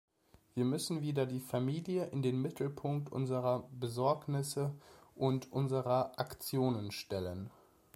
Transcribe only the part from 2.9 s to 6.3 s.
unserer Besorgnisse und unserer